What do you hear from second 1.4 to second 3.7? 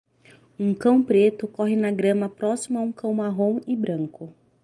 corre na grama próximo a um cão marrom